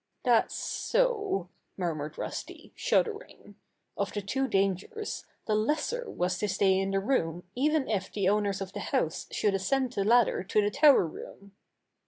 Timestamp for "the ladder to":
9.93-10.59